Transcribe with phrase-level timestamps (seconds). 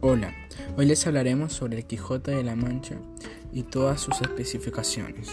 [0.00, 0.32] Hola,
[0.76, 2.94] hoy les hablaremos sobre el Quijote de la Mancha
[3.52, 5.28] y todas sus especificaciones.